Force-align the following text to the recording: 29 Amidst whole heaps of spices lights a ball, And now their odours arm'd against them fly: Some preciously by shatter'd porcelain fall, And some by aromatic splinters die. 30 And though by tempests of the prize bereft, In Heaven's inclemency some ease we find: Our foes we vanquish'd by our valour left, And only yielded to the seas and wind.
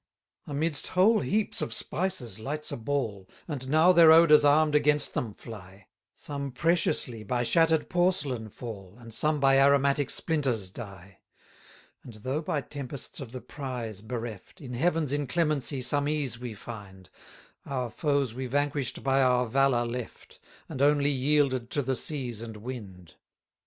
29 0.45 0.57
Amidst 0.57 0.87
whole 0.87 1.19
heaps 1.19 1.61
of 1.61 1.71
spices 1.71 2.39
lights 2.39 2.71
a 2.71 2.75
ball, 2.75 3.29
And 3.47 3.69
now 3.69 3.91
their 3.91 4.11
odours 4.11 4.43
arm'd 4.43 4.73
against 4.73 5.13
them 5.13 5.35
fly: 5.35 5.89
Some 6.15 6.51
preciously 6.51 7.21
by 7.23 7.43
shatter'd 7.43 7.87
porcelain 7.87 8.49
fall, 8.49 8.97
And 8.97 9.13
some 9.13 9.39
by 9.39 9.59
aromatic 9.59 10.09
splinters 10.09 10.71
die. 10.71 11.19
30 12.03 12.03
And 12.03 12.13
though 12.23 12.41
by 12.41 12.61
tempests 12.61 13.19
of 13.19 13.31
the 13.31 13.41
prize 13.41 14.01
bereft, 14.01 14.59
In 14.59 14.73
Heaven's 14.73 15.11
inclemency 15.11 15.83
some 15.83 16.07
ease 16.07 16.39
we 16.39 16.55
find: 16.55 17.11
Our 17.67 17.91
foes 17.91 18.33
we 18.33 18.47
vanquish'd 18.47 19.03
by 19.03 19.21
our 19.21 19.45
valour 19.45 19.85
left, 19.85 20.39
And 20.67 20.81
only 20.81 21.11
yielded 21.11 21.69
to 21.69 21.83
the 21.83 21.95
seas 21.95 22.41
and 22.41 22.57
wind. 22.57 23.13